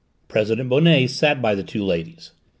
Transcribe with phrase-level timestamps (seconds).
[0.27, 2.31] President Bonnet sat by the two ladies.